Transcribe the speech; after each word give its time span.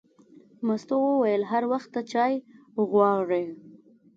مستو 0.65 0.97
وویل: 1.03 1.41
هر 1.51 1.63
وخت 1.71 1.89
ته 1.95 2.01
چای 2.11 2.33
غواړې. 2.91 3.43